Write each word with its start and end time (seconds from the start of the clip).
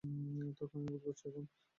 তো, 0.57 0.63
কেমন 0.67 0.85
বোধ 0.91 1.01
করছ 1.05 1.21
এখন? 1.27 1.45